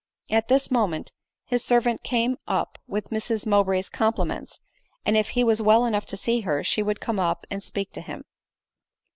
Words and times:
9 0.31 0.37
At 0.39 0.47
this 0.47 0.71
moment 0.71 1.11
his 1.45 1.63
servant 1.63 2.01
came 2.01 2.35
up 2.47 2.79
with 2.87 3.11
Miss 3.11 3.45
"Mow 3.45 3.63
bray's 3.63 3.87
compliments, 3.87 4.59
and, 5.05 5.15
if 5.15 5.29
he 5.37 5.43
was 5.43 5.61
well 5.61 5.85
enough 5.85 6.07
to 6.07 6.17
see 6.17 6.41
her, 6.41 6.63
she 6.63 6.81
would 6.81 6.99
come 6.99 7.19
up 7.19 7.45
and 7.51 7.61
speak 7.61 7.93
to 7.93 8.01
him." 8.01 8.25